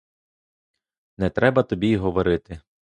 [1.17, 2.61] Не треба тобі й говорити.